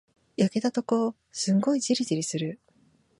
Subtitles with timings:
[0.35, 2.59] 焼けたとこ、すんごいじりじりする。